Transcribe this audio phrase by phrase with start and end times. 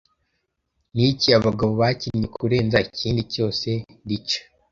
[0.95, 2.99] Niki abagabo bakinnye kurenza ikindi
[3.31, 3.69] kintu cyose
[4.07, 4.39] Dice